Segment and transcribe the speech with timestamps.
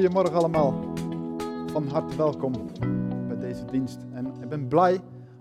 [0.00, 0.94] Goedemorgen allemaal.
[1.66, 2.52] Van harte welkom
[3.28, 3.98] bij deze dienst.
[4.12, 5.00] En ik ben blij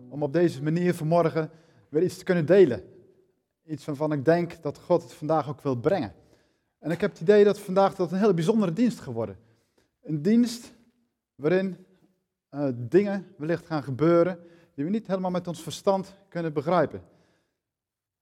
[0.09, 1.49] om op deze manier vanmorgen
[1.89, 2.83] weer iets te kunnen delen.
[3.65, 6.13] Iets waarvan ik denk dat God het vandaag ook wil brengen.
[6.79, 9.37] En ik heb het idee dat vandaag dat een hele bijzondere dienst geworden.
[10.01, 10.73] Een dienst
[11.35, 11.85] waarin
[12.51, 14.39] uh, dingen wellicht gaan gebeuren
[14.75, 17.01] die we niet helemaal met ons verstand kunnen begrijpen.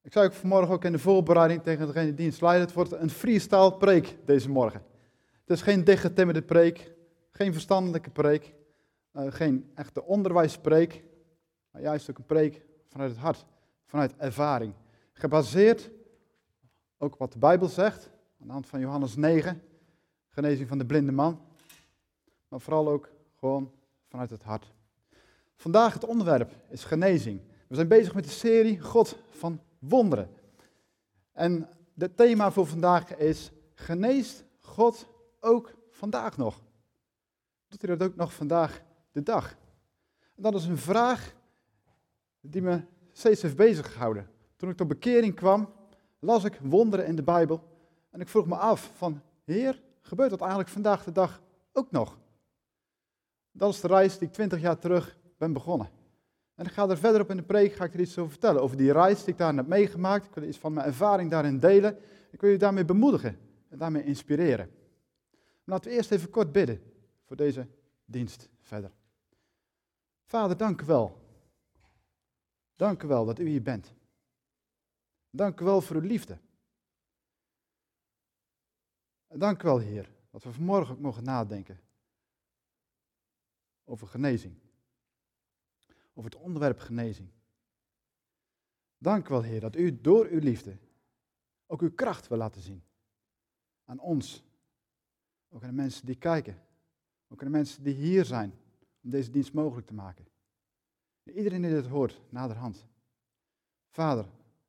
[0.02, 2.92] Ik zei ook vanmorgen ook in de voorbereiding tegen degene die dienst leidt, het wordt
[2.92, 4.96] een freestyle preek deze morgen.
[5.48, 6.92] Het is geen dichtgetimmerde preek,
[7.32, 8.54] geen verstandelijke preek,
[9.14, 11.04] uh, geen echte onderwijspreek,
[11.72, 13.46] maar juist ook een preek vanuit het hart,
[13.86, 14.74] vanuit ervaring.
[15.14, 15.90] Gebaseerd,
[16.98, 18.10] ook wat de Bijbel zegt,
[18.42, 19.62] aan de hand van Johannes 9,
[20.28, 21.42] genezing van de blinde man,
[22.48, 23.10] maar vooral ook
[23.40, 23.72] gewoon
[24.08, 24.74] vanuit het hart.
[25.56, 27.42] Vandaag het onderwerp is genezing.
[27.68, 30.30] We zijn bezig met de serie God van wonderen.
[31.32, 35.16] En het thema voor vandaag is geneest God
[35.48, 36.62] ook vandaag nog?
[37.68, 38.82] Doet hij dat ook nog vandaag
[39.12, 39.56] de dag?
[40.36, 41.34] En dat is een vraag
[42.42, 42.82] die me
[43.12, 44.30] steeds heeft bezig gehouden.
[44.56, 45.74] Toen ik tot bekering kwam,
[46.20, 47.64] las ik wonderen in de Bijbel
[48.10, 51.42] en ik vroeg me af van, Heer, gebeurt dat eigenlijk vandaag de dag
[51.74, 52.18] ook nog?
[53.52, 55.90] Dat is de reis die ik twintig jaar terug ben begonnen.
[56.56, 58.62] En ik ga er verder op in de preek, ga ik er iets over vertellen,
[58.62, 60.26] over die reis die ik daar heb meegemaakt.
[60.26, 61.98] Ik wil iets van mijn ervaring daarin delen.
[62.32, 63.38] Ik wil je daarmee bemoedigen
[63.70, 64.72] en daarmee inspireren.
[65.70, 67.68] Laten we eerst even kort bidden voor deze
[68.06, 68.92] dienst verder.
[70.26, 71.22] Vader, dank u wel.
[72.76, 73.94] Dank u wel dat u hier bent.
[75.30, 76.38] Dank u wel voor uw liefde.
[79.28, 81.80] Dank u wel, Heer, dat we vanmorgen ook mogen nadenken
[83.84, 84.56] over genezing.
[86.14, 87.30] Over het onderwerp genezing.
[88.98, 90.78] Dank u wel, Heer, dat u door uw liefde
[91.66, 92.84] ook uw kracht wil laten zien.
[93.86, 94.47] Aan ons
[95.50, 96.62] ook aan de mensen die kijken.
[97.28, 98.54] Ook aan de mensen die hier zijn
[99.04, 100.28] om deze dienst mogelijk te maken.
[101.24, 102.88] En iedereen die dit hoort, naderhand.
[103.90, 104.26] Vader,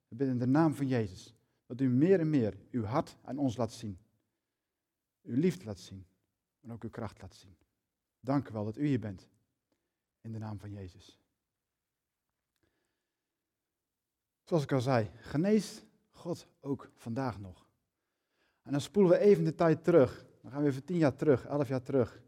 [0.09, 1.35] we bidden in de naam van Jezus
[1.67, 3.99] dat u meer en meer uw hart aan ons laat zien.
[5.23, 6.07] Uw liefde laat zien
[6.61, 7.57] en ook uw kracht laat zien.
[8.21, 9.29] Dank u wel dat u hier bent.
[10.21, 11.19] In de naam van Jezus.
[14.45, 17.69] Zoals ik al zei, geneest God ook vandaag nog.
[18.63, 21.47] En dan spoelen we even de tijd terug dan gaan we even tien jaar terug,
[21.47, 22.21] elf jaar terug.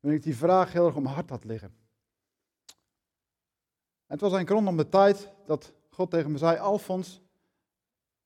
[0.00, 1.68] Wanneer ik die vraag heel erg om mijn hart had liggen.
[4.06, 7.20] En het was een rondom de tijd dat God tegen me zei, Alfons,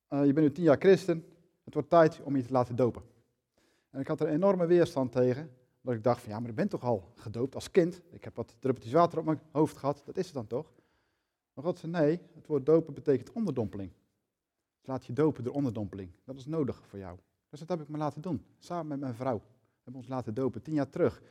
[0.09, 1.25] uh, je bent nu tien jaar christen,
[1.65, 3.03] het wordt tijd om je te laten dopen.
[3.91, 5.51] En ik had er enorme weerstand tegen,
[5.83, 8.01] omdat ik dacht van ja, maar ik ben toch al gedoopt als kind.
[8.11, 10.73] Ik heb wat druppeltjes water op mijn hoofd gehad, dat is het dan toch?
[11.55, 13.93] Maar God zei nee, het woord dopen betekent onderdompeling.
[14.83, 17.19] laat je dopen door onderdompeling, dat is nodig voor jou.
[17.55, 19.37] Dus dat heb ik me laten doen, samen met mijn vrouw.
[19.37, 21.23] We hebben ons laten dopen, tien jaar terug.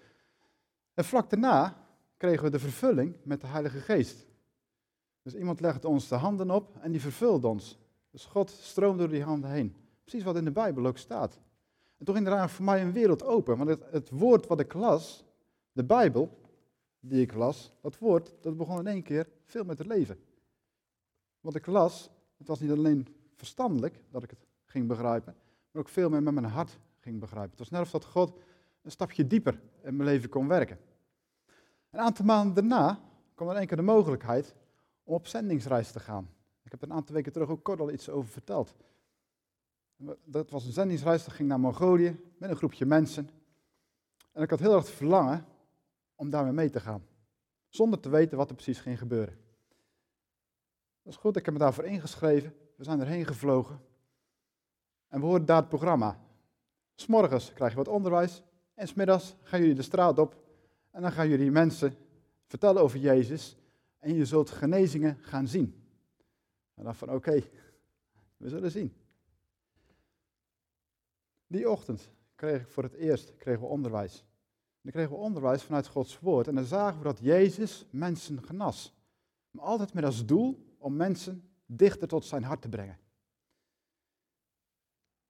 [0.94, 4.26] En vlak daarna kregen we de vervulling met de Heilige Geest.
[5.22, 7.80] Dus iemand legde ons de handen op en die vervulde ons.
[8.10, 9.76] Dus God stroomde door die handen heen.
[10.02, 11.40] Precies wat in de Bijbel ook staat.
[11.98, 13.58] En toen ging er voor mij een wereld open.
[13.58, 15.26] Want het, het woord wat ik las,
[15.72, 16.40] de Bijbel
[17.00, 20.20] die ik las, dat woord, dat begon in één keer veel met het leven.
[21.40, 25.36] Wat ik las, het was niet alleen verstandelijk dat ik het ging begrijpen,
[25.74, 27.50] maar ook veel meer met mijn hart ging begrijpen.
[27.50, 28.40] Het was net of dat God
[28.82, 30.80] een stapje dieper in mijn leven kon werken.
[31.90, 33.00] Een aantal maanden daarna
[33.36, 34.56] kwam er één keer de mogelijkheid
[35.04, 36.30] om op zendingsreis te gaan.
[36.64, 38.76] Ik heb er een aantal weken terug ook kort al iets over verteld.
[40.26, 43.30] Dat was een zendingsreis, dat ging naar Mongolië met een groepje mensen.
[44.32, 45.46] En ik had heel erg het verlangen
[46.16, 47.06] om daarmee mee te gaan.
[47.70, 49.38] Zonder te weten wat er precies ging gebeuren.
[51.02, 52.56] Dat is goed, ik heb me daarvoor ingeschreven.
[52.76, 53.80] We zijn erheen gevlogen.
[55.14, 56.20] En we horen daar het programma.
[56.96, 58.44] S'morgens krijg je wat onderwijs
[58.74, 60.44] en smiddags gaan jullie de straat op
[60.92, 61.96] en dan gaan jullie mensen
[62.46, 63.58] vertellen over Jezus
[64.00, 65.84] en je zult genezingen gaan zien.
[66.74, 67.44] En dan van oké,
[68.38, 68.94] we zullen zien.
[71.48, 74.20] Die ochtend kreeg ik voor het eerst kregen we onderwijs.
[74.20, 78.44] En dan kregen we onderwijs vanuit Gods woord en dan zagen we dat Jezus mensen
[78.44, 78.94] genas.
[79.52, 83.02] Maar altijd met als doel om mensen dichter tot zijn hart te brengen.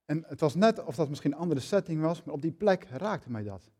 [0.04, 2.84] En het was net of dat misschien een andere setting was, maar op die plek
[2.84, 3.70] raakte mij dat.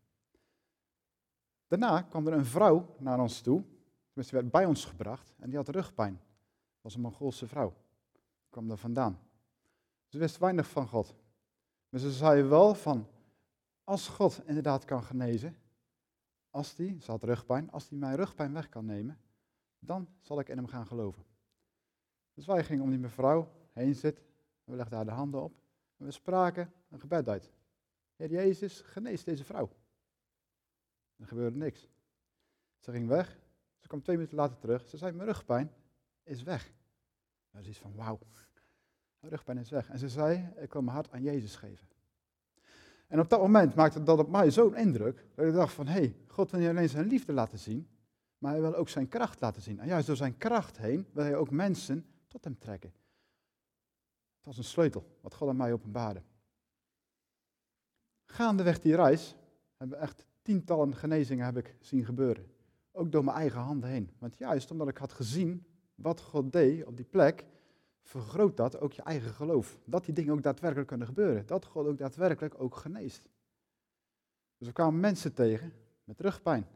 [1.67, 3.65] Daarna kwam er een vrouw naar ons toe,
[4.07, 6.13] tenminste werd bij ons gebracht, en die had rugpijn.
[6.13, 7.75] Dat was een Mongoolse vrouw.
[8.13, 9.19] Die kwam daar vandaan.
[10.07, 11.15] Ze wist weinig van God.
[11.89, 13.09] Maar ze zei wel van,
[13.85, 15.57] als God inderdaad kan genezen,
[16.51, 19.19] als die, ze had rugpijn, als die mijn rugpijn weg kan nemen,
[19.79, 21.25] dan zal ik in hem gaan geloven.
[22.35, 24.25] Dus wij gingen om die mevrouw heen zitten,
[24.65, 25.64] we legden haar de handen op
[26.05, 27.51] we spraken een gebed uit.
[28.17, 29.71] Heer Jezus, genees deze vrouw.
[31.17, 31.89] Er gebeurde niks.
[32.79, 33.39] Ze ging weg.
[33.79, 34.89] Ze kwam twee minuten later terug.
[34.89, 35.73] Ze zei, mijn rugpijn
[36.23, 36.73] is weg.
[37.51, 38.19] Dat is van, wauw.
[39.21, 39.89] Mijn rugpijn is weg.
[39.89, 41.89] En ze zei, ik wil mijn hart aan Jezus geven.
[43.07, 45.93] En op dat moment maakte dat op mij zo'n indruk, dat ik dacht van, hé,
[45.93, 47.89] hey, God wil niet alleen zijn liefde laten zien,
[48.39, 49.81] maar hij wil ook zijn kracht laten zien.
[49.81, 52.93] En juist door zijn kracht heen wil hij ook mensen tot hem trekken.
[54.45, 56.23] Het was een sleutel, wat God aan mij openbaarde.
[58.25, 59.37] Gaandeweg die reis
[59.77, 62.53] hebben echt tientallen genezingen heb ik zien gebeuren.
[62.93, 64.11] Ook door mijn eigen handen heen.
[64.19, 67.45] Want juist omdat ik had gezien wat God deed op die plek,
[68.03, 69.79] vergroot dat ook je eigen geloof.
[69.85, 71.47] Dat die dingen ook daadwerkelijk kunnen gebeuren.
[71.47, 73.29] Dat God ook daadwerkelijk ook geneest.
[74.59, 75.73] Dus we kwamen mensen tegen
[76.05, 76.67] met rugpijn,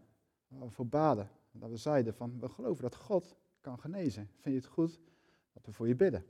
[0.68, 1.30] voor baden.
[1.50, 4.30] Dat we zeiden van, we geloven dat God kan genezen.
[4.38, 5.00] Vind je het goed
[5.52, 6.24] dat we voor je bidden?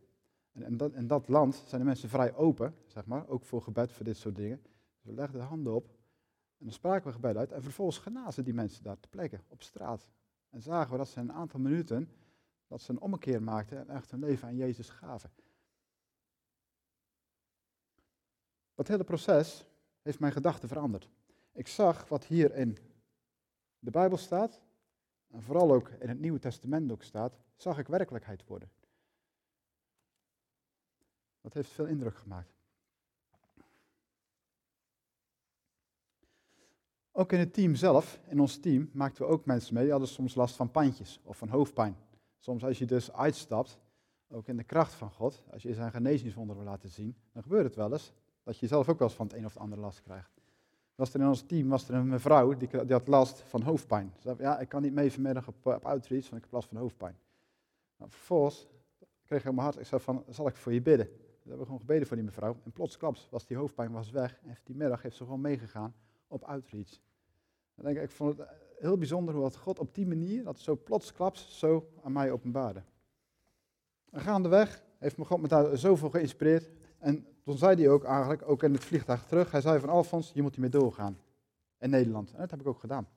[0.63, 4.05] En in dat, land zijn de mensen vrij open, zeg maar, ook voor gebed, voor
[4.05, 4.61] dit soort dingen.
[4.63, 5.89] Dus we legden de handen op
[6.59, 7.53] en dan spraken we gebed uit.
[7.53, 10.07] En vervolgens genazen die mensen daar te plekken, op straat.
[10.51, 12.11] En zagen we dat ze een aantal minuten,
[12.67, 15.31] dat ze een ommekeer maakten en echt hun leven aan Jezus gaven.
[18.75, 19.67] Dat hele proces
[20.03, 21.09] heeft mijn gedachten veranderd.
[21.53, 22.79] Ik zag wat hier in
[23.79, 24.61] de Bijbel staat,
[25.31, 28.71] en vooral ook in het Nieuwe Testament ook staat, zag ik werkelijkheid worden.
[31.41, 32.59] Dat heeft veel indruk gemaakt.
[37.13, 39.83] Ook in het team zelf, in ons team, maakten we ook mensen mee.
[39.83, 41.97] Die hadden soms last van pandjes of van hoofdpijn.
[42.39, 43.79] Soms als je dus uitstapt,
[44.31, 47.65] ook in de kracht van God, als je zijn genezingswonder wil laten zien, dan gebeurt
[47.65, 48.13] het wel eens
[48.43, 50.31] dat je zelf ook wel eens van het een of het andere last krijgt.
[50.95, 54.13] Was er in ons team was er een mevrouw die, die had last van hoofdpijn.
[54.15, 56.69] Ze zei, ja, ik kan niet mee vanmiddag op, op outreach, want ik heb last
[56.69, 57.17] van hoofdpijn.
[57.97, 58.67] Nou, vervolgens
[59.25, 61.09] kreeg ik mijn hart, ik zei van, zal ik voor je bidden?
[61.49, 62.57] We hebben gewoon gebeden voor die mevrouw.
[62.65, 64.41] En plotsklaps was die hoofdpijn was weg.
[64.43, 65.95] En die middag heeft ze gewoon meegegaan
[66.27, 67.01] op outreach.
[67.75, 68.49] Dan denk ik, vond het
[68.79, 72.83] heel bijzonder hoe dat God op die manier, dat zo plotsklaps, zo aan mij openbaarde.
[74.11, 76.71] En gaandeweg heeft me God met daar zoveel geïnspireerd.
[76.99, 80.33] En toen zei hij ook eigenlijk, ook in het vliegtuig terug, hij zei van Alfons,
[80.35, 81.19] je moet hiermee doorgaan.
[81.79, 82.33] In Nederland.
[82.33, 83.09] En dat heb ik ook gedaan.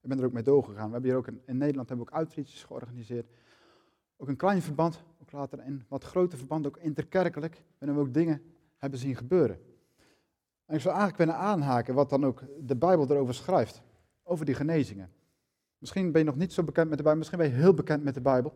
[0.00, 0.86] Ik ben er ook mee doorgegaan.
[0.86, 3.30] We hebben hier ook in, in Nederland hebben we ook outreaches georganiseerd.
[4.16, 8.14] Ook een klein verband, ook later in wat groter verband, ook interkerkelijk, waarin we ook
[8.14, 8.42] dingen
[8.76, 9.60] hebben zien gebeuren.
[10.64, 13.82] En ik zou eigenlijk willen aanhaken wat dan ook de Bijbel erover schrijft,
[14.22, 15.12] over die genezingen.
[15.78, 18.04] Misschien ben je nog niet zo bekend met de Bijbel, misschien ben je heel bekend
[18.04, 18.54] met de Bijbel.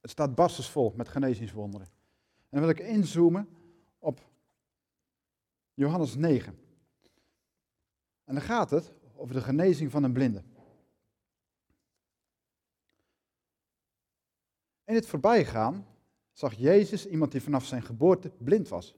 [0.00, 1.86] Het staat barstensvol met genezingswonderen.
[1.86, 3.48] En dan wil ik inzoomen
[3.98, 4.20] op
[5.74, 6.58] Johannes 9.
[8.24, 10.42] En dan gaat het over de genezing van een blinde.
[14.92, 15.86] In het voorbijgaan
[16.32, 18.94] zag Jezus iemand die vanaf zijn geboorte blind was.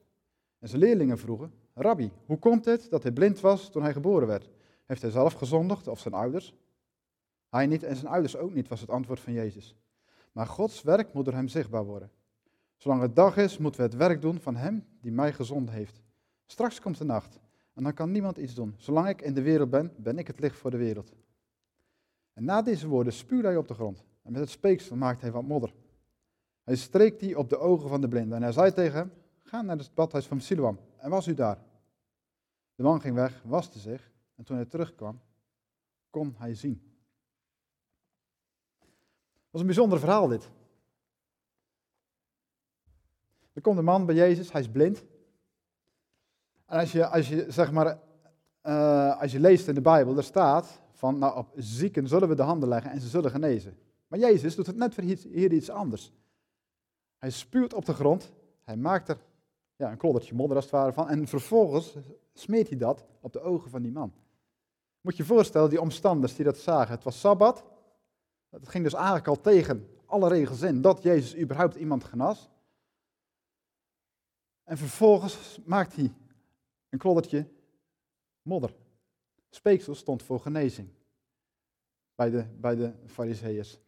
[0.59, 4.27] En zijn leerlingen vroegen, Rabbi, hoe komt het dat hij blind was toen hij geboren
[4.27, 4.51] werd?
[4.85, 6.55] Heeft hij zelf gezondigd of zijn ouders?
[7.49, 9.77] Hij niet en zijn ouders ook niet, was het antwoord van Jezus.
[10.33, 12.11] Maar Gods werk moet door hem zichtbaar worden.
[12.77, 16.03] Zolang het dag is, moeten we het werk doen van hem die mij gezonden heeft.
[16.47, 17.41] Straks komt de nacht
[17.75, 18.75] en dan kan niemand iets doen.
[18.77, 21.13] Zolang ik in de wereld ben, ben ik het licht voor de wereld.
[22.33, 24.05] En na deze woorden spuwde hij op de grond.
[24.23, 25.75] En met het speeksel maakte hij wat modder.
[26.65, 29.63] Hij streek die op de ogen van de blinde en hij zei tegen hem, ga
[29.63, 31.59] naar het badhuis van Siloam en was u daar.
[32.75, 35.21] De man ging weg, waste zich en toen hij terugkwam,
[36.11, 36.93] kon hij zien.
[39.51, 40.51] Was een bijzonder verhaal dit.
[43.53, 45.05] Er komt een man bij Jezus, hij is blind.
[46.67, 47.99] En als je, als je, zeg maar,
[48.63, 52.35] uh, als je leest in de Bijbel, er staat van, nou op zieken zullen we
[52.35, 53.79] de handen leggen en ze zullen genezen.
[54.07, 56.13] Maar Jezus doet het net voor hier iets anders.
[57.25, 58.33] Hij spuwt op de grond,
[58.65, 59.19] hij maakt er
[59.77, 61.97] ja, een kloddertje modder als het ware van en vervolgens
[62.33, 64.13] smeert hij dat op de ogen van die man.
[65.01, 67.65] Moet je je voorstellen, die omstanders die dat zagen, het was Sabbat.
[68.51, 72.51] Het ging dus eigenlijk al tegen alle regels in dat Jezus überhaupt iemand genas.
[74.65, 76.13] En vervolgens maakt hij
[76.89, 77.49] een kloddertje
[78.43, 78.75] modder.
[79.51, 80.89] Speeksel stond voor genezing
[82.15, 83.79] bij de, bij de fariseeërs.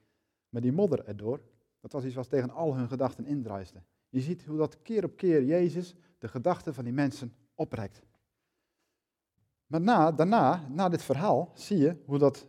[0.48, 1.40] Maar die modder erdoor,
[1.86, 3.82] dat was iets wat tegen al hun gedachten indruiste.
[4.08, 8.02] Je ziet hoe dat keer op keer Jezus de gedachten van die mensen oprekt.
[9.66, 12.46] Maar na, daarna, na dit verhaal, zie je hoe dat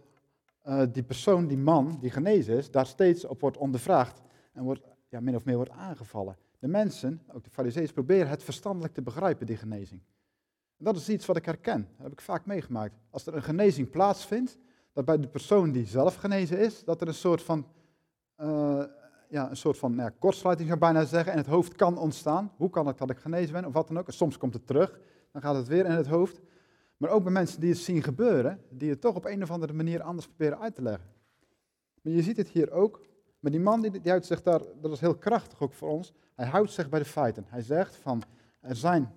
[0.68, 4.22] uh, die persoon, die man die genezen is, daar steeds op wordt ondervraagd
[4.54, 6.38] en wordt, ja, min of meer wordt aangevallen.
[6.60, 10.02] De mensen, ook de fariseeërs, proberen het verstandelijk te begrijpen, die genezing.
[10.78, 12.96] En dat is iets wat ik herken, dat heb ik vaak meegemaakt.
[13.10, 14.58] Als er een genezing plaatsvindt,
[14.94, 17.68] dat bij de persoon die zelf genezen is, dat er een soort van,
[18.38, 18.84] uh,
[19.30, 22.52] ja, een soort van ja, kortsluiting zou bijna zeggen, en het hoofd kan ontstaan.
[22.58, 24.12] Hoe kan het dat ik genezen ben, of wat dan ook.
[24.12, 25.00] Soms komt het terug,
[25.32, 26.40] dan gaat het weer in het hoofd.
[26.98, 29.74] Maar ook bij mensen die het zien gebeuren, die het toch op een of andere
[29.74, 31.06] manier anders proberen uit te leggen.
[32.02, 33.02] Maar je ziet het hier ook.
[33.40, 36.14] Maar die man die, die houdt zich daar, dat is heel krachtig ook voor ons.
[36.36, 37.46] Hij houdt zich bij de feiten.
[37.48, 38.22] Hij zegt van,
[38.60, 39.12] er zijn,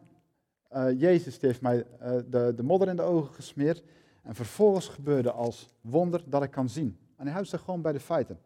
[0.72, 3.82] uh, Jezus die heeft mij uh, de, de modder in de ogen gesmeerd.
[4.22, 6.98] En vervolgens gebeurde als wonder dat ik kan zien.
[7.16, 8.38] En hij houdt zich gewoon bij de feiten.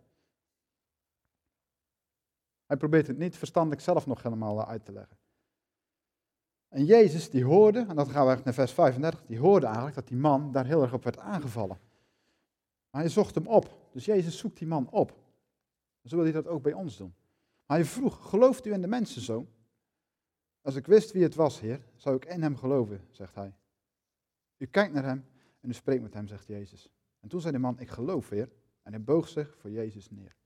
[2.66, 5.16] Hij probeert het niet verstandelijk zelf nog helemaal uit te leggen.
[6.68, 10.08] En Jezus die hoorde, en dan gaan we naar vers 35, die hoorde eigenlijk dat
[10.08, 11.78] die man daar heel erg op werd aangevallen.
[12.90, 13.88] Maar hij zocht hem op.
[13.92, 15.22] Dus Jezus zoekt die man op.
[16.04, 17.14] Zo wil hij dat ook bij ons doen.
[17.66, 19.48] Maar hij vroeg, gelooft u in de mensenzoon?
[20.60, 23.54] Als ik wist wie het was, Heer, zou ik in hem geloven, zegt hij.
[24.56, 25.24] U kijkt naar hem
[25.60, 26.90] en u spreekt met hem, zegt Jezus.
[27.20, 28.52] En toen zei de man, ik geloof, Heer.
[28.82, 30.36] En hij boog zich voor Jezus neer.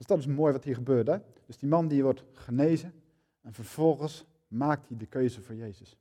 [0.00, 1.22] Dus dat is mooi wat hier gebeurde.
[1.46, 3.02] Dus die man die wordt genezen
[3.40, 5.96] en vervolgens maakt hij de keuze voor Jezus.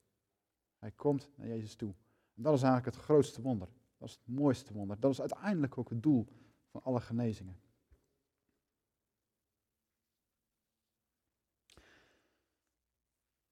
[0.77, 1.93] Hij komt naar Jezus toe.
[2.35, 3.67] En dat is eigenlijk het grootste wonder.
[3.97, 4.99] Dat is het mooiste wonder.
[4.99, 6.27] Dat is uiteindelijk ook het doel
[6.67, 7.59] van alle genezingen.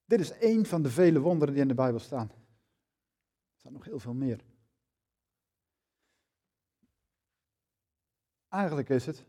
[0.06, 2.30] Dit is één van de vele wonderen die in de Bijbel staan.
[2.30, 4.44] Er staan nog heel veel meer.
[8.48, 9.26] Eigenlijk is het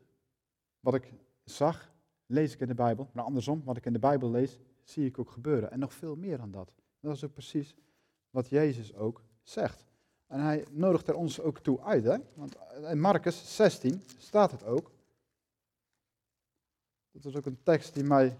[0.90, 1.12] wat ik
[1.44, 1.92] zag,
[2.26, 3.08] lees ik in de Bijbel.
[3.12, 5.70] Maar andersom, wat ik in de Bijbel lees, zie ik ook gebeuren.
[5.70, 6.74] En nog veel meer dan dat.
[7.00, 7.74] Dat is ook precies
[8.30, 9.84] wat Jezus ook zegt.
[10.26, 12.04] En hij nodigt er ons ook toe uit.
[12.04, 12.16] Hè?
[12.34, 12.56] Want
[12.90, 14.90] in Marcus 16 staat het ook.
[17.10, 18.38] Dat is ook een tekst die mij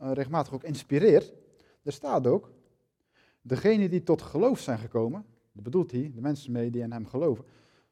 [0.00, 1.32] uh, regelmatig ook inspireert.
[1.82, 2.52] Er staat ook,
[3.42, 7.06] degenen die tot geloof zijn gekomen, dat bedoelt hij, de mensen mee die in hem
[7.06, 7.44] geloven,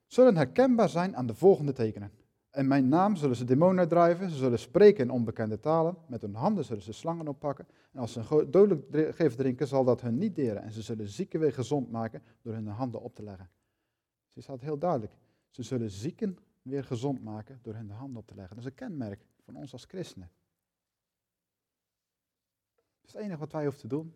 [0.06, 2.17] zullen herkenbaar zijn aan de volgende tekenen.
[2.58, 6.34] In mijn naam zullen ze demonen uitdrijven, ze zullen spreken in onbekende talen, met hun
[6.34, 10.18] handen zullen ze slangen oppakken, en als ze een dodelijk gif drinken, zal dat hun
[10.18, 13.50] niet deren, en ze zullen zieken weer gezond maken door hun handen op te leggen.
[14.32, 15.12] Dus staat heel duidelijk,
[15.50, 18.56] ze zullen zieken weer gezond maken door hun handen op te leggen.
[18.56, 20.30] Dat is een kenmerk van ons als christenen.
[23.00, 24.14] Dus het enige wat wij hoeven te doen,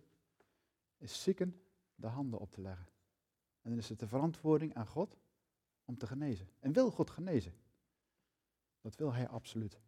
[0.99, 1.61] is zieken
[1.94, 2.87] de handen op te leggen.
[3.62, 5.16] En dan is het de verantwoording aan God
[5.84, 6.49] om te genezen.
[6.58, 7.52] En wil God genezen?
[8.82, 9.80] Dat wil hij absoluut.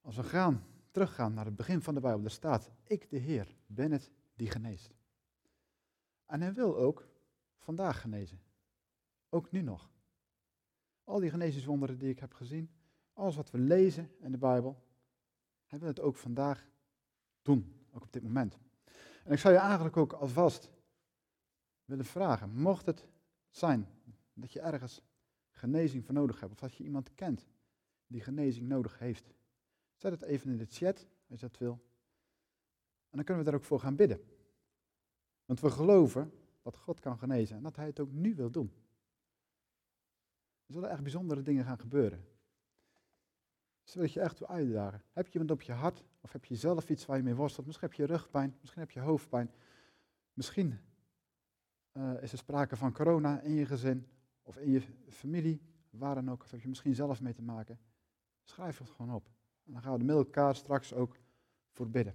[0.00, 3.56] Als we gaan, teruggaan naar het begin van de Bijbel, er staat, ik de Heer
[3.66, 4.94] ben het die geneest.
[6.26, 7.08] En hij wil ook
[7.58, 8.40] vandaag genezen.
[9.28, 9.90] Ook nu nog.
[11.04, 12.70] Al die genezingswonderen die ik heb gezien,
[13.12, 14.82] alles wat we lezen in de Bijbel,
[15.66, 16.68] hij wil het ook vandaag
[17.42, 18.58] doen, ook op dit moment.
[19.24, 20.70] En ik zou je eigenlijk ook alvast
[21.84, 23.06] willen vragen, mocht het
[23.50, 23.88] zijn
[24.34, 25.02] dat je ergens
[25.50, 27.46] genezing voor nodig hebt, of dat je iemand kent
[28.12, 29.32] die genezing nodig heeft.
[29.96, 31.72] Zet het even in de chat, als je dat wil.
[33.10, 34.20] En dan kunnen we daar ook voor gaan bidden.
[35.44, 38.72] Want we geloven dat God kan genezen en dat Hij het ook nu wil doen.
[40.66, 42.24] Er zullen echt bijzondere dingen gaan gebeuren.
[43.84, 45.02] Dus wil je echt toe uitdagen.
[45.12, 47.66] Heb je iemand op je hart of heb je zelf iets waar je mee worstelt?
[47.66, 49.50] Misschien heb je rugpijn, misschien heb je hoofdpijn.
[50.32, 50.78] Misschien
[51.92, 54.06] uh, is er sprake van corona in je gezin
[54.42, 56.42] of in je familie, waar dan ook.
[56.42, 57.78] Of heb je misschien zelf mee te maken.
[58.42, 59.26] Schrijf het gewoon op.
[59.64, 61.16] En dan gaan we met elkaar straks ook
[61.70, 62.14] voor bidden.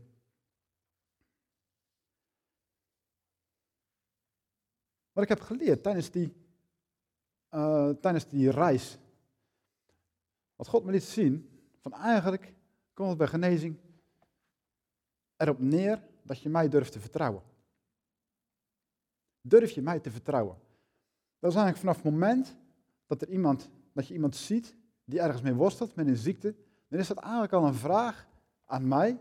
[5.12, 6.34] Wat ik heb geleerd tijdens die,
[7.51, 8.98] uh, tijdens die reis.
[10.55, 12.53] Wat God me liet zien, van eigenlijk
[12.93, 13.77] komt het bij genezing
[15.36, 17.43] erop neer dat je mij durft te vertrouwen.
[19.41, 20.57] Durf je mij te vertrouwen?
[21.39, 22.55] Dat is eigenlijk vanaf het moment
[23.05, 24.76] dat, er iemand, dat je iemand ziet
[25.08, 26.56] die ergens mee worstelt met een ziekte,
[26.88, 28.28] dan is dat eigenlijk al een vraag
[28.66, 29.20] aan mij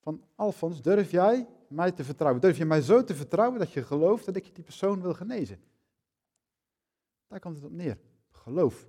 [0.00, 2.40] van Alfons, durf jij mij te vertrouwen?
[2.40, 5.60] Durf je mij zo te vertrouwen dat je gelooft dat ik die persoon wil genezen?
[7.26, 7.98] Daar komt het op neer.
[8.28, 8.86] Geloof.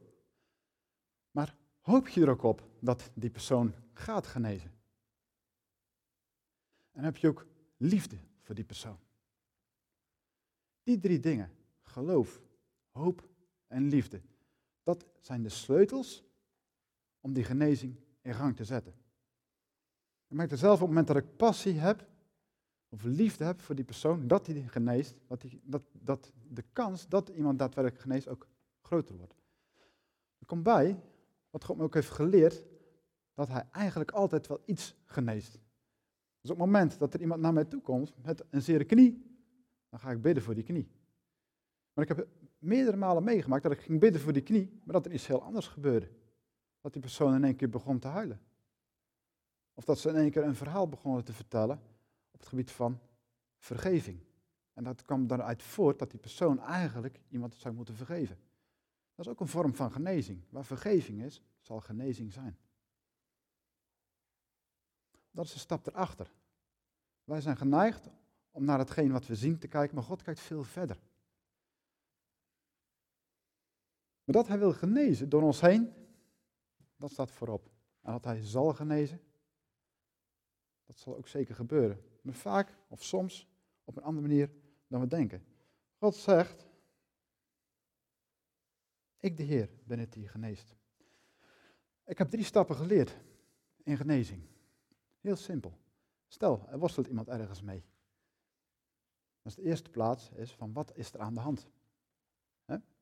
[1.32, 4.72] Maar hoop je er ook op dat die persoon gaat genezen?
[6.92, 7.46] En heb je ook
[7.78, 8.98] liefde voor die persoon?
[10.84, 11.52] Die drie dingen,
[11.82, 12.42] geloof,
[12.92, 13.28] hoop
[13.68, 14.22] en liefde,
[14.86, 16.24] dat zijn de sleutels
[17.22, 18.94] om die genezing in gang te zetten.
[20.28, 22.08] Ik merk er zelf op het moment dat ik passie heb,
[22.90, 27.08] of liefde heb voor die persoon, dat hij geneest, dat, die, dat, dat de kans
[27.08, 28.48] dat iemand daadwerkelijk geneest ook
[28.82, 29.36] groter wordt.
[30.38, 31.00] Er komt bij,
[31.50, 32.64] wat God me ook heeft geleerd,
[33.34, 35.52] dat hij eigenlijk altijd wel iets geneest.
[36.42, 39.40] Dus op het moment dat er iemand naar mij toe komt met een zere knie,
[39.90, 40.88] dan ga ik bidden voor die knie.
[41.94, 42.28] Maar ik heb
[42.66, 45.44] meerdere malen meegemaakt dat ik ging bidden voor die knie, maar dat er iets heel
[45.44, 46.10] anders gebeurde.
[46.82, 48.42] Dat die persoon in één keer begon te huilen.
[49.74, 51.82] Of dat ze in één keer een verhaal begonnen te vertellen
[52.32, 53.00] op het gebied van
[53.58, 54.20] vergeving.
[54.74, 58.38] En dat kwam daaruit voort dat die persoon eigenlijk iemand zou moeten vergeven.
[59.16, 60.42] Dat is ook een vorm van genezing.
[60.50, 62.58] Waar vergeving is, zal genezing zijn.
[65.32, 66.34] Dat is een stap erachter.
[67.24, 68.10] Wij zijn geneigd
[68.52, 71.00] om naar hetgeen wat we zien te kijken, maar God kijkt veel verder.
[74.26, 75.94] Maar dat hij wil genezen door ons heen,
[76.98, 77.70] dat staat voorop.
[78.02, 79.22] En dat hij zal genezen,
[80.86, 82.02] dat zal ook zeker gebeuren.
[82.22, 83.48] Maar vaak, of soms,
[83.84, 84.52] op een andere manier
[84.88, 85.46] dan we denken.
[85.98, 86.68] God zegt,
[89.18, 90.76] ik de Heer ben het die geneest.
[92.06, 93.18] Ik heb drie stappen geleerd
[93.84, 94.42] in genezing.
[95.20, 95.78] Heel simpel.
[96.28, 97.84] Stel, er worstelt iemand ergens mee.
[99.42, 101.70] Dus de eerste plaats is van wat is er aan de hand?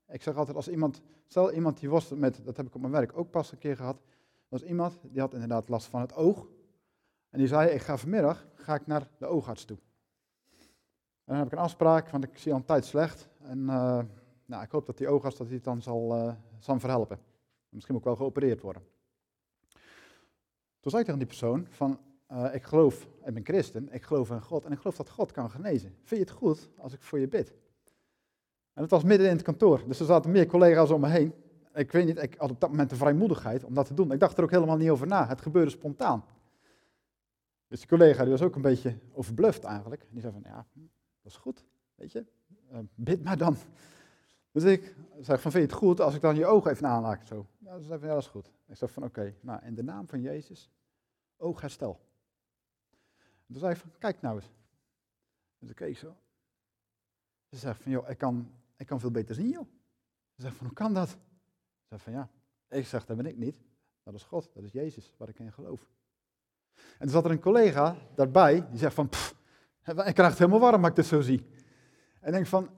[0.08, 2.94] Ik zeg altijd als iemand, stel iemand die worstelt met, dat heb ik op mijn
[2.94, 4.02] werk ook pas een keer gehad,
[4.48, 6.48] was iemand die had inderdaad last van het oog.
[7.30, 9.78] En die zei, ik ga vanmiddag ga ik naar de oogarts toe.
[11.26, 13.30] En dan heb ik een afspraak, want ik zie al een tijd slecht.
[13.40, 14.00] En uh,
[14.46, 17.20] nou, ik hoop dat die oogarts dat hij het dan zal, uh, zal verhelpen.
[17.70, 18.84] Misschien ook wel geopereerd worden.
[20.80, 22.00] Toen zei ik tegen die persoon van,
[22.32, 25.32] uh, ik geloof, ik ben christen, ik geloof in God en ik geloof dat God
[25.32, 25.96] kan genezen.
[26.04, 27.54] Vind je het goed als ik voor je bid?
[28.74, 31.34] En het was midden in het kantoor, dus er zaten meer collega's om me heen.
[31.74, 34.12] Ik weet niet, ik had op dat moment de vrijmoedigheid om dat te doen.
[34.12, 36.26] Ik dacht er ook helemaal niet over na, het gebeurde spontaan.
[37.68, 40.08] Dus die collega die was ook een beetje overbluft eigenlijk.
[40.10, 40.66] Die zei van, ja,
[41.22, 41.66] dat is goed,
[41.96, 42.26] weet je,
[42.72, 43.56] uh, bid maar dan.
[44.52, 47.28] Dus ik zeg van, vind je het goed als ik dan je ogen even aanraak?
[47.28, 47.46] Zo.
[47.58, 48.52] Ja, ze zei van, ja, dat is goed.
[48.68, 50.70] Ik zeg van, oké, nou, in de naam van Jezus,
[51.38, 52.00] oogherstel.
[53.20, 54.52] En toen zei ik van, kijk nou eens.
[55.60, 56.16] Dus ik keek zo.
[57.50, 58.52] Ze zegt van, joh, ik kan,
[58.84, 59.68] ik kan veel beter zien, joh.
[60.36, 61.10] Ze zegt van, hoe kan dat?
[61.10, 61.18] Ze
[61.90, 62.30] zegt van, ja,
[62.70, 63.62] ik zeg, dat ben ik niet.
[64.04, 65.88] Dat is God, dat is Jezus, waar ik in geloof.
[66.74, 69.36] En toen zat er een collega daarbij, die zegt van, pff,
[69.86, 71.48] ik krijg het helemaal warm als ik dit zo zie.
[72.20, 72.70] En denk van,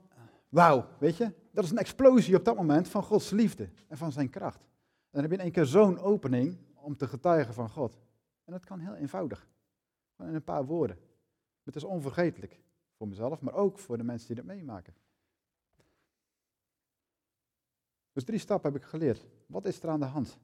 [0.50, 4.12] wauw, weet je, dat is een explosie op dat moment van Gods liefde en van
[4.12, 4.60] zijn kracht.
[4.62, 8.00] En dan heb je in één keer zo'n opening om te getuigen van God.
[8.44, 9.48] En dat kan heel eenvoudig,
[10.20, 10.98] in een paar woorden.
[11.64, 12.60] Het is onvergetelijk
[12.98, 14.94] voor mezelf, maar ook voor de mensen die dat meemaken.
[18.16, 19.26] Dus drie stappen heb ik geleerd.
[19.46, 20.38] Wat is er aan de hand?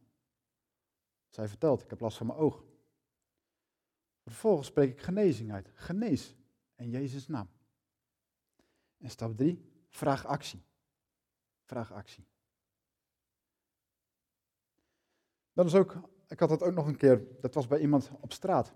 [1.30, 2.64] Zij vertelt, ik heb last van mijn oog.
[4.24, 5.70] Vervolgens spreek ik genezing uit.
[5.74, 6.36] Genees
[6.76, 7.50] in Jezus' naam.
[8.98, 10.62] En stap drie, vraag actie.
[11.64, 12.26] Vraag actie.
[15.54, 18.34] Dat is ook, ik had dat ook nog een keer, dat was bij iemand op
[18.34, 18.74] straat.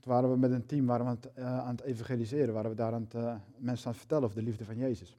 [0.00, 2.76] Toen waren we met een team waren we aan, het, uh, aan evangeliseren, waren we
[2.76, 5.18] daar aan het, uh, mensen aan het vertellen over de liefde van Jezus.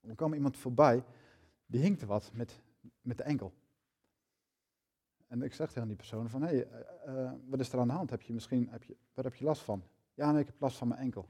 [0.00, 1.04] Er kwam iemand voorbij,
[1.74, 2.62] die hinkte wat met,
[3.00, 3.52] met de enkel.
[5.26, 6.68] En ik zeg tegen die persoon van, hey,
[7.06, 8.10] uh, wat is er aan de hand?
[8.10, 9.82] Heb je misschien, heb je, waar heb je last van?
[10.14, 11.28] Ja, ik heb last van mijn enkel.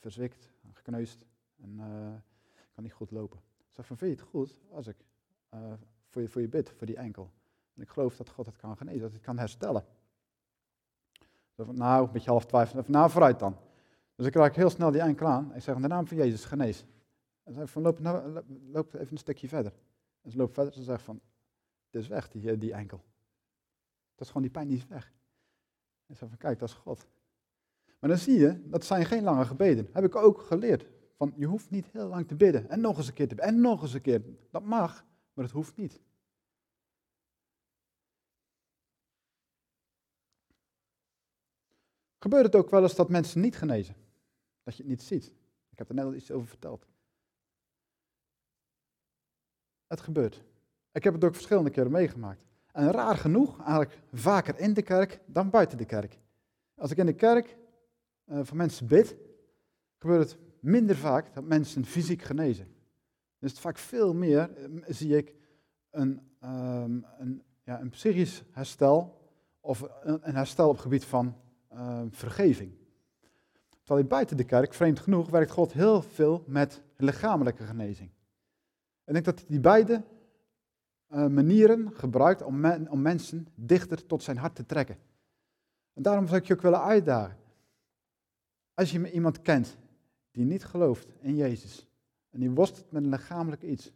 [0.00, 1.76] Verzwikt, gekneusd en
[2.74, 3.38] kan niet goed lopen.
[3.38, 4.96] Ik zeg van, vind je het goed als ik
[6.08, 7.30] voor, je, voor je bid, voor die enkel?
[7.74, 9.84] En ik geloof dat God het kan genezen, dat het kan herstellen.
[11.56, 12.82] Nou, een beetje half twijfel.
[12.86, 13.56] Nou, vooruit dan.
[14.14, 15.54] Dus ik raak heel snel die enkel aan.
[15.54, 16.84] Ik zeg in de naam van Jezus, genees.
[17.42, 19.72] En zei van, loop, nou, loop even een stukje verder.
[20.20, 21.20] En ze loopt verder en ze zegt van,
[21.90, 23.04] het is weg, die, eh, die enkel.
[24.14, 25.12] Dat is gewoon die pijn, die is weg.
[26.06, 27.06] En ze van, kijk, dat is God.
[27.98, 29.88] Maar dan zie je, dat zijn geen lange gebeden.
[29.92, 30.86] Heb ik ook geleerd.
[31.16, 32.68] Van, je hoeft niet heel lang te bidden.
[32.68, 33.54] En nog eens een keer te bidden.
[33.54, 34.22] En nog eens een keer.
[34.50, 36.00] Dat mag, maar het hoeft niet.
[42.18, 43.94] Gebeurt het ook wel eens dat mensen niet genezen?
[44.62, 45.32] Dat je het niet ziet?
[45.70, 46.86] Ik heb er net al iets over verteld.
[49.92, 50.42] Het gebeurt.
[50.92, 52.44] Ik heb het ook verschillende keren meegemaakt.
[52.72, 56.18] En raar genoeg, eigenlijk vaker in de kerk dan buiten de kerk.
[56.74, 57.56] Als ik in de kerk
[58.26, 59.16] uh, voor mensen bid,
[59.98, 62.66] gebeurt het minder vaak dat mensen fysiek genezen.
[63.38, 65.34] Dus vaak veel meer uh, zie ik
[65.90, 69.20] een, um, een, ja, een psychisch herstel
[69.60, 71.36] of een, herstel op het gebied van
[71.72, 72.72] uh, vergeving.
[73.82, 78.10] Terwijl buiten de kerk, vreemd genoeg, werkt God heel veel met lichamelijke genezing.
[79.04, 80.04] En ik denk dat hij die beide
[81.08, 84.98] uh, manieren gebruikt om, om mensen dichter tot zijn hart te trekken.
[85.92, 87.36] En daarom zou ik je ook willen uitdagen.
[88.74, 89.76] Als je iemand kent
[90.30, 91.86] die niet gelooft in Jezus
[92.30, 93.92] en die worstelt met een lichamelijk iets,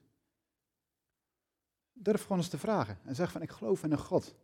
[1.92, 4.37] durf gewoon eens te vragen en zeg van ik geloof in een God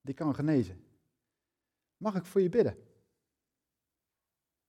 [0.00, 0.84] die kan genezen.
[1.96, 2.76] Mag ik voor je bidden?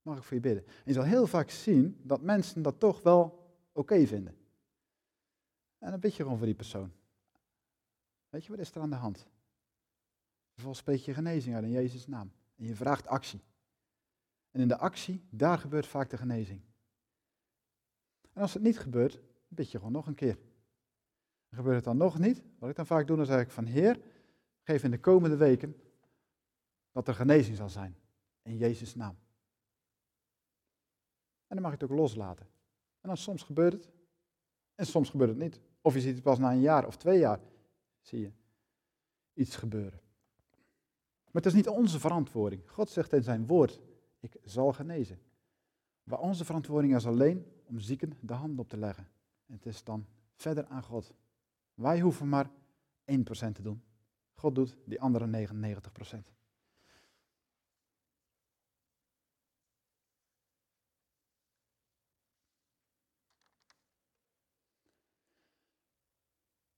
[0.01, 0.65] Mag ik voor je bidden?
[0.65, 4.37] En je zal heel vaak zien dat mensen dat toch wel oké vinden.
[5.85, 6.91] En dan bid je gewoon voor die persoon.
[8.29, 9.27] Weet je, wat is er aan de hand?
[10.51, 12.31] Vervolgens spreek je genezing uit in Jezus' naam.
[12.55, 13.41] En je vraagt actie.
[14.51, 16.61] En in de actie, daar gebeurt vaak de genezing.
[18.33, 20.37] En als het niet gebeurt, bid je gewoon nog een keer.
[21.49, 23.65] En gebeurt het dan nog niet, wat ik dan vaak doe, dan zeg ik van
[23.65, 24.01] Heer,
[24.61, 25.81] geef in de komende weken
[26.91, 27.97] dat er genezing zal zijn.
[28.41, 29.17] In Jezus' naam.
[31.47, 32.45] En dan mag je het ook loslaten.
[33.01, 33.89] En dan soms gebeurt het.
[34.75, 35.59] En soms gebeurt het niet.
[35.85, 37.39] Of je ziet het pas na een jaar of twee jaar.
[38.01, 38.31] Zie je
[39.33, 39.99] iets gebeuren.
[41.31, 42.61] Maar het is niet onze verantwoording.
[42.69, 43.81] God zegt in zijn woord,
[44.19, 45.19] ik zal genezen.
[46.03, 49.07] Maar onze verantwoording is alleen om zieken de hand op te leggen.
[49.45, 51.13] En het is dan verder aan God.
[51.73, 52.51] Wij hoeven maar 1%
[53.51, 53.83] te doen.
[54.33, 56.31] God doet die andere 99%.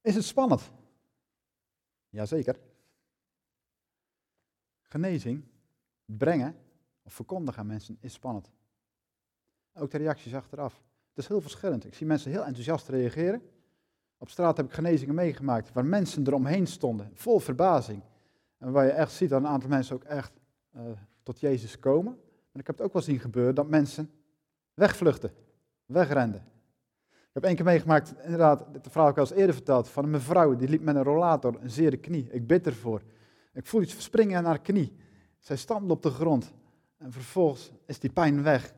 [0.07, 0.71] Is het spannend?
[2.09, 2.59] Jazeker.
[4.81, 5.43] Genezing
[6.05, 6.55] brengen
[7.03, 8.51] of verkondigen aan mensen is spannend.
[9.73, 10.73] Ook de reacties achteraf.
[11.09, 11.85] Het is heel verschillend.
[11.85, 13.41] Ik zie mensen heel enthousiast reageren.
[14.17, 18.03] Op straat heb ik genezingen meegemaakt waar mensen eromheen stonden, vol verbazing.
[18.57, 20.39] En waar je echt ziet dat een aantal mensen ook echt
[20.75, 20.81] uh,
[21.23, 22.13] tot Jezus komen.
[22.51, 24.11] Maar ik heb het ook wel zien gebeuren dat mensen
[24.73, 25.33] wegvluchten,
[25.85, 26.45] wegrenden.
[27.37, 30.09] Ik heb één keer meegemaakt, inderdaad, de heb ik al eens eerder verteld, van een
[30.09, 32.27] mevrouw die liep met een rollator, een zere knie.
[32.31, 33.01] Ik bid ervoor.
[33.53, 34.95] Ik voel iets verspringen aan haar knie.
[35.39, 36.53] Zij stampte op de grond.
[36.97, 38.73] En vervolgens is die pijn weg.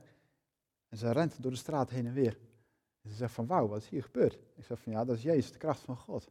[0.90, 2.38] En ze rent door de straat heen en weer.
[3.04, 4.40] Ze zegt van, wauw, wat is hier gebeurd?
[4.56, 6.30] Ik zeg van, ja, dat is Jezus, de kracht van God.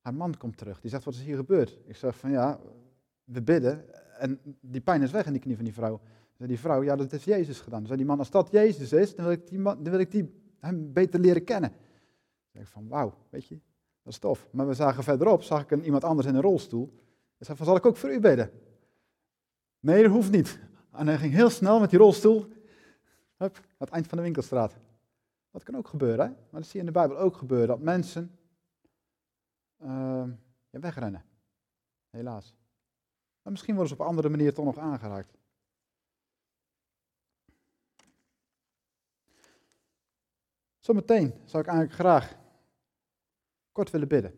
[0.00, 0.80] Haar man komt terug.
[0.80, 1.78] Die zegt, wat is hier gebeurd?
[1.84, 2.60] Ik zeg van, ja,
[3.24, 3.84] we bidden.
[4.18, 6.00] En die pijn is weg in die knie van die vrouw.
[6.32, 7.86] Zei die vrouw, ja, dat heeft Jezus gedaan.
[7.86, 10.10] Zei die man, als dat Jezus is, dan wil ik, die man, dan wil ik
[10.10, 11.70] die, hem beter leren kennen.
[11.70, 13.60] Ik zeg van, wauw, weet je,
[14.02, 14.48] dat is tof.
[14.50, 16.92] Maar we zagen verderop, zag ik een, iemand anders in een rolstoel.
[17.38, 18.50] Ik zei van, zal ik ook voor u bidden?
[19.80, 20.58] Nee, dat hoeft niet.
[20.92, 22.46] En hij ging heel snel met die rolstoel
[23.36, 24.76] Hup, aan het eind van de winkelstraat.
[25.50, 26.30] Dat kan ook gebeuren, hè?
[26.30, 28.38] maar dat zie je in de Bijbel ook gebeuren, dat mensen
[30.70, 31.24] ja, wegrennen.
[32.10, 32.56] Helaas.
[33.42, 35.36] Maar misschien worden ze op een andere manier toch nog aangeraakt.
[40.82, 42.38] Zometeen zou ik eigenlijk graag
[43.72, 44.34] kort willen bidden.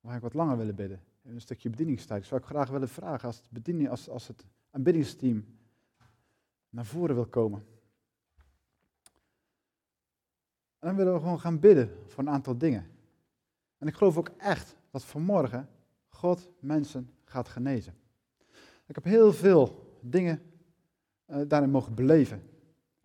[0.00, 1.02] Of ik wat langer willen bidden.
[1.22, 2.26] In een stukje bedieningstijd.
[2.26, 5.44] Zou ik graag willen vragen als het, bediening, als, als het aanbiddingsteam
[6.70, 7.66] naar voren wil komen.
[10.78, 12.90] En dan willen we gewoon gaan bidden voor een aantal dingen.
[13.78, 15.68] En ik geloof ook echt dat vanmorgen
[16.08, 17.94] God mensen gaat genezen.
[18.86, 20.42] Ik heb heel veel dingen
[21.26, 22.55] uh, daarin mogen beleven.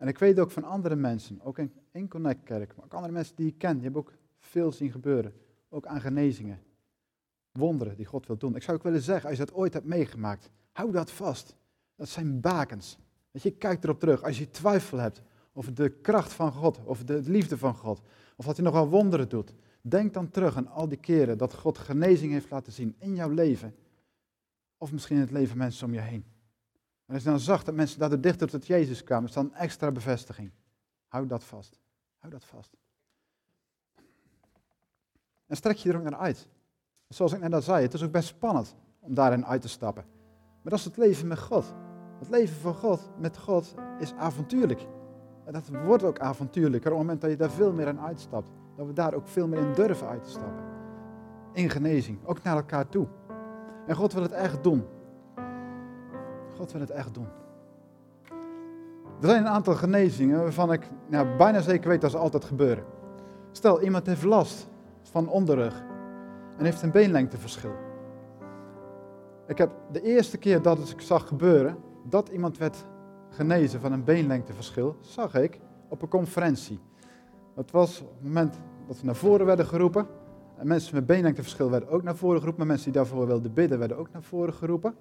[0.02, 3.12] En ik weet ook van andere mensen, ook in, in Connect Kerk, maar ook andere
[3.12, 5.34] mensen die ik ken, die hebben ook veel zien gebeuren.
[5.68, 6.62] Ook aan genezingen.
[7.52, 8.56] Wonderen die God wil doen.
[8.56, 11.56] Ik zou ook willen zeggen, als je dat ooit hebt meegemaakt, hou dat vast.
[11.96, 12.98] Dat zijn bakens.
[13.30, 14.22] Dat je, kijkt erop terug.
[14.22, 18.00] Als je twijfel hebt, of de kracht van God, of de liefde van God,
[18.36, 19.54] of dat hij nog wel wonderen doet.
[19.80, 23.30] Denk dan terug aan al die keren dat God genezing heeft laten zien in jouw
[23.30, 23.74] leven,
[24.78, 26.24] of misschien in het leven mensen om je heen.
[27.12, 29.54] En als je dan zag dat mensen daardoor dichter tot Jezus kwamen, is dan een
[29.54, 30.52] extra bevestiging.
[31.06, 31.80] Hou dat vast.
[32.18, 32.76] Hou dat vast.
[35.46, 36.48] En strek je er ook naar uit.
[37.08, 40.04] Zoals ik net al zei, het is ook best spannend om daarin uit te stappen.
[40.62, 41.74] Maar dat is het leven met God.
[42.18, 44.86] Het leven van God, met God, is avontuurlijk.
[45.44, 48.50] En dat wordt ook avontuurlijker op het moment dat je daar veel meer aan uitstapt.
[48.76, 50.64] Dat we daar ook veel meer in durven uit te stappen.
[51.52, 53.08] In genezing, ook naar elkaar toe.
[53.86, 55.00] En God wil het echt doen.
[56.62, 57.28] God wil het echt doen.
[59.20, 62.84] Er zijn een aantal genezingen waarvan ik nou, bijna zeker weet dat ze altijd gebeuren.
[63.52, 64.68] Stel, iemand heeft last
[65.02, 65.82] van onderrug
[66.58, 67.74] en heeft een beenlengteverschil.
[69.46, 71.76] Ik heb de eerste keer dat ik zag gebeuren,
[72.08, 72.84] dat iemand werd
[73.28, 76.80] genezen van een beenlengteverschil, zag ik op een conferentie.
[77.54, 78.54] Dat was op het moment
[78.86, 80.06] dat we naar voren werden geroepen.
[80.56, 82.58] En mensen met beenlengteverschil werden ook naar voren geroepen.
[82.58, 84.94] Maar mensen die daarvoor wilden bidden werden ook naar voren geroepen.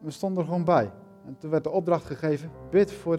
[0.00, 0.90] We stonden er gewoon bij.
[1.26, 3.18] En toen werd de opdracht gegeven, bid voor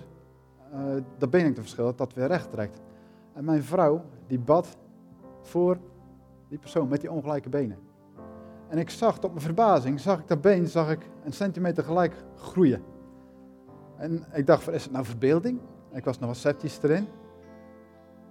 [0.73, 0.79] uh,
[1.17, 2.81] dat beenlengteverschil, dat dat weer recht trekt.
[3.33, 4.77] En mijn vrouw, die bad
[5.41, 5.77] voor
[6.49, 7.77] die persoon met die ongelijke benen.
[8.67, 12.15] En ik zag, tot mijn verbazing, zag ik dat been zag ik een centimeter gelijk
[12.35, 12.83] groeien.
[13.97, 15.59] En ik dacht, is het nou verbeelding?
[15.91, 17.07] Ik was nog wel sceptisch erin.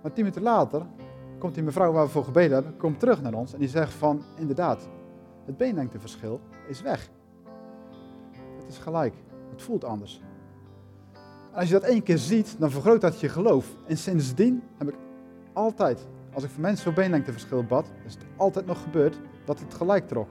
[0.02, 0.86] Maar tien minuten later
[1.38, 3.92] komt die mevrouw waar we voor gebeden hebben, komt terug naar ons en die zegt
[3.92, 4.88] van, inderdaad,
[5.44, 7.10] het beenlengteverschil is weg.
[8.64, 9.14] Het is gelijk.
[9.50, 10.20] Het voelt anders.
[11.52, 13.76] En als je dat één keer ziet, dan vergroot dat je geloof.
[13.86, 14.94] En sindsdien heb ik
[15.52, 19.74] altijd, als ik voor mensen voor beenlengteverschil bad, is het altijd nog gebeurd dat het
[19.74, 20.28] gelijk trok.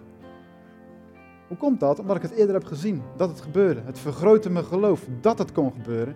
[1.47, 1.99] Hoe komt dat?
[1.99, 3.81] Omdat ik het eerder heb gezien, dat het gebeurde.
[3.81, 6.15] Het vergrootte mijn geloof dat het kon gebeuren.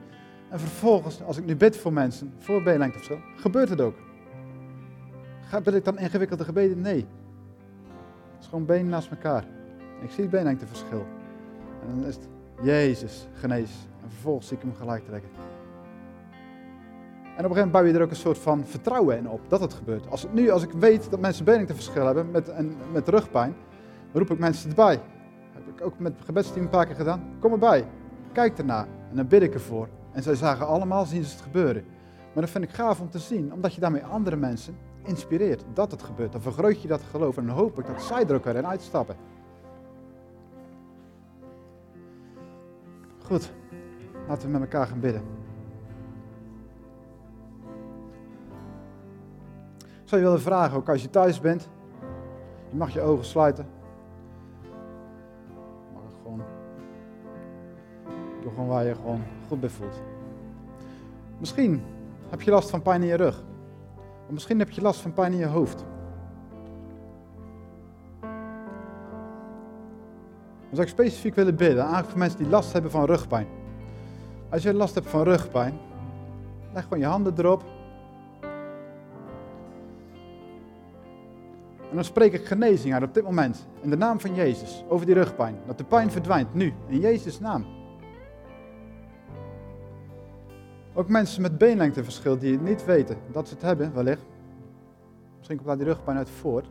[0.50, 3.96] En vervolgens, als ik nu bid voor mensen, voor B-lengteverschil, gebeurt het ook.
[5.64, 6.82] Bid ik dan ingewikkelde gebeden?
[6.82, 7.06] Nee.
[8.34, 9.46] Het is gewoon benen naast elkaar.
[10.02, 11.06] Ik zie het beenlengteverschil.
[11.88, 12.28] En dan is het
[12.62, 13.88] Jezus, genees.
[14.04, 15.30] En vervolgens zie ik hem gelijk trekken.
[17.38, 19.42] En op een gegeven moment bouw je er ook een soort van vertrouwen in op
[19.48, 20.10] dat het gebeurt.
[20.10, 23.56] Als, nu, als ik weet dat mensen beenlengteverschil hebben met, en, met rugpijn,
[24.14, 24.96] roep ik mensen erbij.
[24.96, 27.24] Dat heb ik ook met het gebedsteam een paar keer gedaan.
[27.40, 27.88] Kom erbij,
[28.32, 29.88] kijk ernaar en dan bid ik ervoor.
[30.12, 31.84] En zij zagen allemaal, zien ze het gebeuren.
[32.34, 35.92] Maar dat vind ik gaaf om te zien, omdat je daarmee andere mensen inspireert dat
[35.92, 36.32] het gebeurt.
[36.32, 39.16] Dan vergroot je dat geloof en dan hoop ik dat zij er ook in uitstappen.
[43.28, 43.52] Goed,
[44.28, 45.22] laten we met elkaar gaan bidden.
[49.78, 51.70] Ik zou je willen vragen, ook als je thuis bent,
[52.70, 53.68] je mag je ogen sluiten.
[55.94, 56.42] Mag gewoon,
[58.42, 60.02] doe gewoon waar je gewoon goed bij voelt.
[61.38, 61.84] Misschien
[62.30, 63.44] heb je last van pijn in je rug.
[64.26, 65.86] Of misschien heb je last van pijn in je hoofd.
[70.78, 73.48] Zou ik specifiek willen bidden, eigenlijk voor mensen die last hebben van rugpijn.
[74.50, 75.80] Als je last hebt van rugpijn,
[76.74, 77.64] leg gewoon je handen erop.
[81.90, 85.06] En dan spreek ik genezing uit op dit moment, in de naam van Jezus, over
[85.06, 85.56] die rugpijn.
[85.66, 87.66] Dat de pijn verdwijnt, nu, in Jezus' naam.
[90.94, 94.26] Ook mensen met beenlengteverschil die het niet weten dat ze het hebben, wellicht.
[95.38, 96.68] Misschien komt daar die rugpijn uit voort.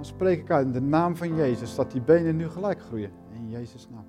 [0.00, 3.10] Dan spreek ik uit in de naam van Jezus dat die benen nu gelijk groeien.
[3.32, 4.06] In Jezus' naam.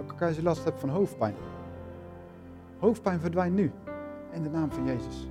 [0.00, 1.34] Ook als je last hebt van hoofdpijn.
[2.78, 3.72] Hoofdpijn verdwijnt nu.
[4.32, 5.28] In de naam van Jezus.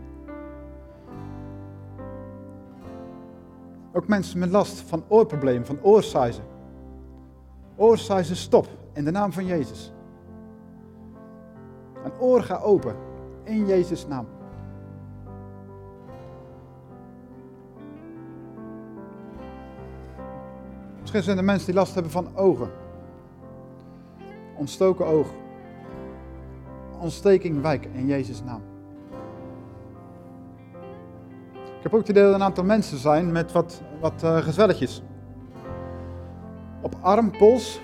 [3.94, 6.44] Ook mensen met last van oorproblemen, van oorsuizen.
[7.76, 8.68] Oorsuizen stop.
[8.94, 9.94] In de naam van Jezus.
[12.04, 12.96] Een oor ga open.
[13.44, 14.26] In Jezus' naam.
[21.12, 22.72] Misschien zijn er mensen die last hebben van ogen.
[24.56, 25.28] Ontstoken oog.
[27.00, 28.62] Ontsteking wijk in Jezus' naam.
[31.54, 34.90] Ik heb ook het idee dat een aantal mensen zijn met wat, wat uh.
[36.82, 37.82] Op arm, pols.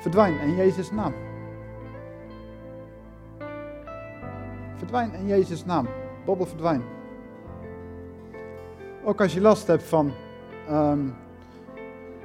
[0.00, 1.14] Verdwijn in Jezus' naam.
[4.76, 5.88] Verdwijn in Jezus' naam.
[6.24, 6.82] Bobbel verdwijn.
[9.04, 10.12] Ook als je last hebt van,
[10.70, 11.14] um,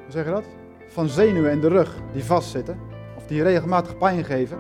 [0.04, 0.46] hoe zeg je dat?
[0.88, 2.80] Van zenuwen in de rug die vastzitten.
[3.16, 4.58] Of die regelmatig pijn geven.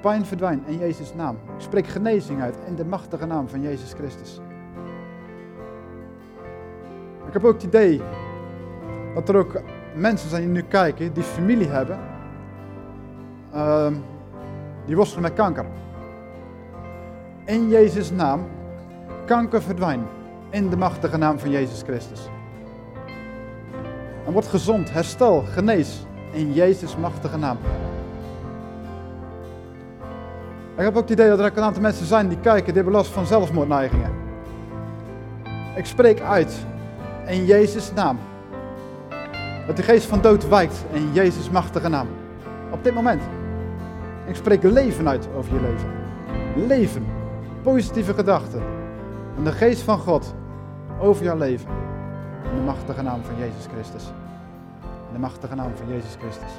[0.00, 1.34] Pijn verdwijnt in Jezus' naam.
[1.34, 4.40] Ik spreek genezing uit in de machtige naam van Jezus Christus.
[7.26, 8.00] Ik heb ook het idee
[9.14, 9.60] dat er ook
[9.94, 11.98] mensen zijn die nu kijken, die familie hebben,
[13.54, 13.92] uh,
[14.86, 15.66] die worstelen met kanker.
[17.44, 18.46] In Jezus' naam,
[19.24, 20.08] kanker verdwijnt.
[20.50, 22.28] In de machtige naam van Jezus Christus.
[24.26, 26.06] En wordt gezond, herstel, genees.
[26.32, 27.58] In Jezus' machtige naam.
[30.76, 32.92] Ik heb ook het idee dat er een aantal mensen zijn die kijken, die hebben
[32.92, 34.10] last van zelfmoordneigingen.
[35.76, 36.66] Ik spreek uit
[37.26, 38.18] in Jezus' naam.
[39.66, 42.08] Dat de geest van dood wijkt in Jezus' machtige naam.
[42.70, 43.22] Op dit moment.
[44.26, 45.88] Ik spreek leven uit over je leven.
[46.66, 47.06] Leven.
[47.62, 48.62] Positieve gedachten.
[49.36, 50.34] En de geest van God
[51.00, 51.70] over jouw leven.
[52.50, 54.06] In de machtige naam van Jezus Christus.
[55.06, 56.52] In de machtige naam van Jezus Christus.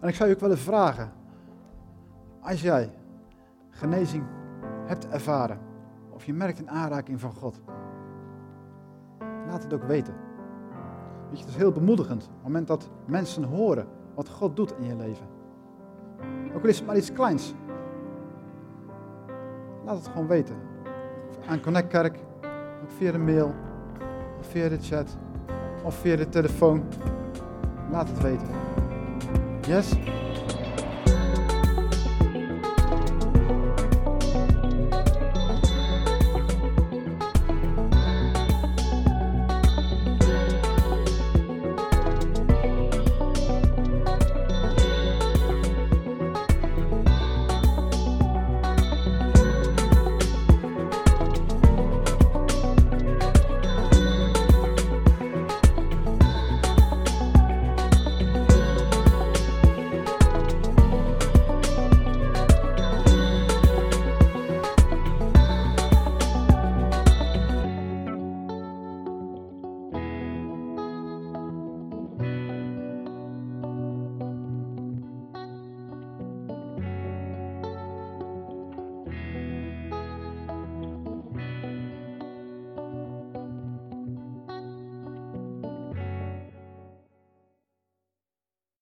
[0.00, 1.12] En ik zou je ook willen vragen,
[2.40, 2.90] als jij
[3.70, 4.24] genezing
[4.86, 5.58] hebt ervaren,
[6.10, 7.60] of je merkt een aanraking van God,
[9.50, 10.14] laat het ook weten.
[11.28, 14.74] Weet je, het is heel bemoedigend op het moment dat mensen horen wat God doet
[14.78, 15.26] in je leven.
[16.54, 17.54] Ook al is het maar iets kleins.
[19.84, 20.56] Laat het gewoon weten.
[21.46, 22.18] Aan Connect Kerk,
[22.84, 23.54] of via de mail,
[24.38, 25.16] of via de chat,
[25.84, 26.82] of via de telefoon.
[27.90, 28.48] Laat het weten.
[29.66, 29.92] Yes?